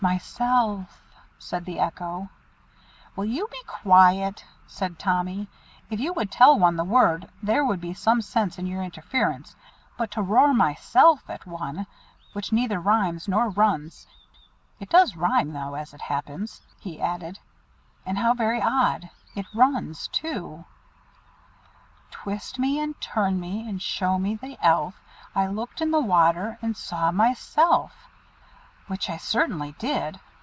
[0.03, 2.29] "Myself," said the Echo.
[3.15, 5.47] "Will you be quiet?" said Tommy.
[5.91, 9.55] "If you would tell one the word there would be some sense in your interference;
[9.99, 11.85] but to roar 'Myself!' at one,
[12.33, 14.07] which neither rhymes nor runs
[14.79, 17.37] it does rhyme though, as it happens," he added;
[18.03, 19.07] "and how very odd!
[19.35, 20.65] it runs too
[22.09, 24.99] 'Twist me, and turn me, and show me the Elf
[25.35, 28.07] I looked in the water, and saw myself,'
[28.87, 30.19] which I certainly did.